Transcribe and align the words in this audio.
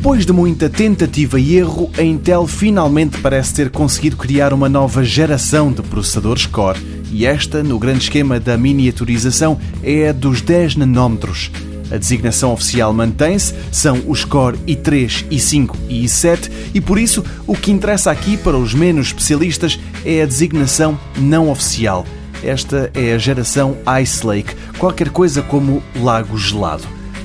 Depois 0.00 0.24
de 0.24 0.32
muita 0.32 0.70
tentativa 0.70 1.38
e 1.38 1.56
erro, 1.56 1.90
a 1.98 2.02
Intel 2.02 2.46
finalmente 2.46 3.20
parece 3.20 3.52
ter 3.52 3.68
conseguido 3.68 4.16
criar 4.16 4.50
uma 4.50 4.66
nova 4.66 5.04
geração 5.04 5.70
de 5.70 5.82
processadores 5.82 6.46
Core. 6.46 6.80
E 7.12 7.26
esta, 7.26 7.62
no 7.62 7.78
grande 7.78 8.04
esquema 8.04 8.40
da 8.40 8.56
miniaturização, 8.56 9.60
é 9.82 10.08
a 10.08 10.12
dos 10.12 10.40
10 10.40 10.76
nanómetros. 10.76 11.50
A 11.92 11.98
designação 11.98 12.50
oficial 12.50 12.94
mantém-se, 12.94 13.54
são 13.70 14.00
os 14.08 14.24
Core 14.24 14.56
i3, 14.66 15.28
i5 15.28 15.76
e 15.86 16.02
i7, 16.06 16.50
e 16.72 16.80
por 16.80 16.98
isso 16.98 17.22
o 17.46 17.54
que 17.54 17.70
interessa 17.70 18.10
aqui 18.10 18.38
para 18.38 18.56
os 18.56 18.72
menos 18.72 19.08
especialistas 19.08 19.78
é 20.02 20.22
a 20.22 20.26
designação 20.26 20.98
não 21.18 21.50
oficial. 21.50 22.06
Esta 22.42 22.90
é 22.94 23.12
a 23.12 23.18
geração 23.18 23.76
Ice 24.02 24.26
Lake, 24.26 24.54
qualquer 24.78 25.10
coisa 25.10 25.42
como 25.42 25.82
lago 25.94 26.38
gelado. 26.38 26.84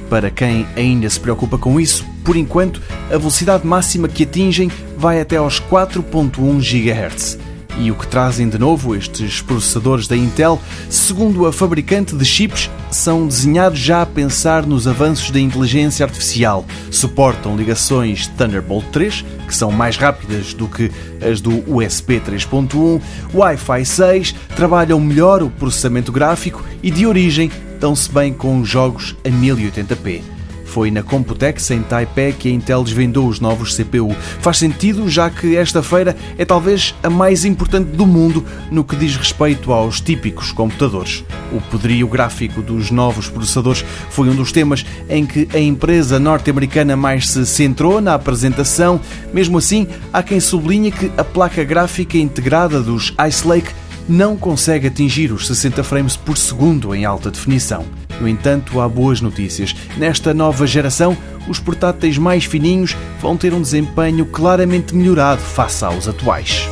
Para 0.10 0.30
quem 0.30 0.68
ainda 0.76 1.10
se 1.10 1.22
preocupa 1.22 1.58
com 1.58 1.80
isso, 1.80 2.06
por 2.26 2.36
enquanto, 2.36 2.82
a 3.06 3.18
velocidade 3.18 3.66
máxima 3.66 4.08
que 4.10 4.24
atingem 4.24 4.72
vai 4.98 5.22
até 5.22 5.38
aos 5.38 5.62
4.1 5.62 6.60
GHz. 6.60 7.38
E 7.78 7.92
o 7.92 7.96
que 7.96 8.08
trazem 8.08 8.48
de 8.48 8.58
novo 8.58 8.96
estes 8.96 9.42
processadores 9.42 10.08
da 10.08 10.16
Intel, 10.16 10.60
segundo 10.90 11.46
a 11.46 11.54
fabricante 11.54 12.16
de 12.16 12.26
chips, 12.26 12.70
são 12.90 13.28
desenhados 13.28 13.78
já 13.78 14.02
a 14.02 14.06
pensar 14.06 14.66
nos 14.66 14.88
avanços 14.88 15.30
da 15.30 15.40
inteligência 15.40 16.06
artificial. 16.06 16.66
Suportam 16.90 17.58
ligações 17.58 18.28
Thunderbolt 18.28 18.86
3, 18.92 19.26
que 19.46 19.56
são 19.56 19.72
mais 19.72 19.98
rápidas 19.98 20.54
do 20.54 20.68
que 20.68 20.90
as 21.22 21.42
do 21.42 21.52
USB 21.70 22.22
3.1, 22.22 23.02
Wi-Fi 23.34 23.86
6, 23.86 24.36
trabalham 24.56 25.00
melhor 25.00 25.44
o 25.44 25.50
processamento 25.50 26.14
gráfico 26.14 26.64
e 26.82 26.90
de 26.90 27.06
origem 27.06 27.52
dão-se 27.80 28.10
bem 28.10 28.34
com 28.34 28.64
jogos 28.64 29.16
a 29.26 29.30
1080p. 29.30 30.35
Foi 30.76 30.92
na 30.92 31.02
Computex 31.02 31.72
em 31.72 31.82
Taipei 31.82 32.34
que 32.34 32.50
a 32.50 32.52
Intel 32.52 32.84
desvendou 32.84 33.30
os 33.30 33.40
novos 33.40 33.78
CPU. 33.78 34.14
Faz 34.42 34.58
sentido, 34.58 35.08
já 35.08 35.30
que 35.30 35.56
esta 35.56 35.82
feira 35.82 36.18
é 36.38 36.44
talvez 36.44 36.94
a 37.02 37.10
mais 37.10 37.46
importante 37.46 37.92
do 37.92 38.06
mundo 38.06 38.44
no 38.70 38.84
que 38.84 38.98
diz 38.98 39.16
respeito 39.16 39.72
aos 39.72 40.02
típicos 40.02 40.52
computadores. 40.52 41.24
O 41.54 41.62
poderio 41.62 42.10
gráfico 42.10 42.62
dos 42.62 42.92
novos 42.92 43.30
processadores 43.30 43.86
foi 44.10 44.28
um 44.28 44.36
dos 44.36 44.52
temas 44.52 44.86
em 45.08 45.26
que 45.26 45.48
a 45.54 45.60
empresa 45.60 46.20
norte-americana 46.20 46.98
mais 46.98 47.30
se 47.30 47.46
centrou 47.46 48.02
na 48.02 48.14
apresentação. 48.14 49.00
Mesmo 49.34 49.60
assim, 49.60 49.88
há 50.12 50.22
quem 50.22 50.42
sublinhe 50.42 50.92
que 50.92 51.10
a 51.16 51.24
placa 51.24 51.64
gráfica 51.64 52.18
integrada 52.18 52.82
dos 52.82 53.14
Ice 53.26 53.48
Lake 53.48 53.72
não 54.08 54.38
consegue 54.38 54.88
atingir 54.88 55.32
os 55.32 55.48
60 55.48 55.84
frames 55.84 56.16
por 56.16 56.38
segundo 56.38 56.94
em 56.94 57.06
alta 57.06 57.32
definição. 57.32 57.86
No 58.20 58.28
entanto, 58.28 58.80
há 58.80 58.88
boas 58.88 59.22
notícias. 59.22 59.76
Nesta 59.98 60.34
nova 60.34 60.66
geração, 60.66 61.18
os 61.48 61.60
portáteis 61.60 62.18
mais 62.18 62.46
fininhos 62.46 62.96
vão 63.22 63.36
ter 63.36 63.54
um 63.54 63.62
desempenho 63.62 64.26
claramente 64.26 64.96
melhorado 64.96 65.42
face 65.42 65.84
aos 65.84 66.08
atuais. 66.08 66.70